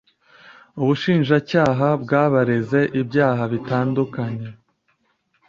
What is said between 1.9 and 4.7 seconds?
bwabareze ibyaha bitandukanye